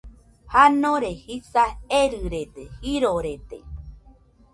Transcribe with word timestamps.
Janore 0.51 1.11
jisa 1.21 1.63
erɨrede, 1.99 2.63
jirorede 2.81 3.59